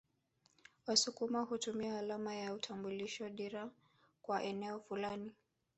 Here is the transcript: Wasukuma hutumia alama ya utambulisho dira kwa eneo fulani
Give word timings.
Wasukuma 0.87 1.41
hutumia 1.41 1.99
alama 1.99 2.35
ya 2.35 2.53
utambulisho 2.53 3.29
dira 3.29 3.69
kwa 4.21 4.43
eneo 4.43 4.79
fulani 4.79 5.31